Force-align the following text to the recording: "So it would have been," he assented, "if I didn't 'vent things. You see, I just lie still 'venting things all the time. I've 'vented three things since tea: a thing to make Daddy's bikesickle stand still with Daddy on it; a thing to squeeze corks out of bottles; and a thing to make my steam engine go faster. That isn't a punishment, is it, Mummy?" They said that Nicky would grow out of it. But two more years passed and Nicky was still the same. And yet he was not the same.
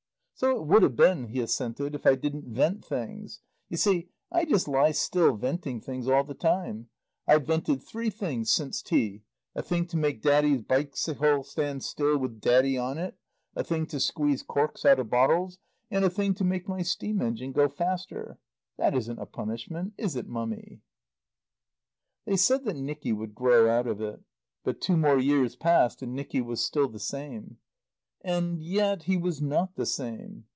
"So 0.33 0.59
it 0.59 0.65
would 0.65 0.81
have 0.81 0.95
been," 0.95 1.25
he 1.27 1.39
assented, 1.39 1.93
"if 1.93 2.07
I 2.07 2.15
didn't 2.15 2.45
'vent 2.51 2.83
things. 2.83 3.41
You 3.69 3.77
see, 3.77 4.09
I 4.31 4.43
just 4.43 4.67
lie 4.67 4.89
still 4.89 5.35
'venting 5.37 5.81
things 5.81 6.07
all 6.07 6.23
the 6.23 6.33
time. 6.33 6.89
I've 7.27 7.45
'vented 7.45 7.83
three 7.83 8.09
things 8.09 8.49
since 8.49 8.81
tea: 8.81 9.21
a 9.53 9.61
thing 9.61 9.85
to 9.85 9.97
make 9.97 10.23
Daddy's 10.23 10.63
bikesickle 10.63 11.45
stand 11.45 11.83
still 11.83 12.17
with 12.17 12.41
Daddy 12.41 12.75
on 12.75 12.97
it; 12.97 13.19
a 13.55 13.63
thing 13.63 13.85
to 13.89 13.99
squeeze 13.99 14.41
corks 14.41 14.83
out 14.83 14.97
of 14.97 15.11
bottles; 15.11 15.59
and 15.91 16.03
a 16.03 16.09
thing 16.09 16.33
to 16.33 16.43
make 16.43 16.67
my 16.67 16.81
steam 16.81 17.21
engine 17.21 17.51
go 17.51 17.69
faster. 17.69 18.39
That 18.79 18.95
isn't 18.95 19.19
a 19.19 19.27
punishment, 19.27 19.93
is 19.99 20.15
it, 20.15 20.25
Mummy?" 20.27 20.81
They 22.25 22.35
said 22.37 22.63
that 22.65 22.77
Nicky 22.77 23.13
would 23.13 23.35
grow 23.35 23.69
out 23.69 23.85
of 23.85 24.01
it. 24.01 24.23
But 24.63 24.81
two 24.81 24.97
more 24.97 25.19
years 25.19 25.55
passed 25.55 26.01
and 26.01 26.15
Nicky 26.15 26.41
was 26.41 26.65
still 26.65 26.89
the 26.89 26.97
same. 26.99 27.57
And 28.23 28.61
yet 28.61 29.01
he 29.05 29.17
was 29.17 29.41
not 29.41 29.73
the 29.73 29.85
same. 29.87 30.45